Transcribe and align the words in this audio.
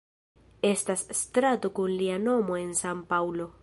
Estas 0.69 1.05
strato 1.21 1.73
kun 1.81 1.95
lia 2.01 2.19
nomo 2.27 2.61
en 2.67 2.77
San-Paŭlo. 2.85 3.53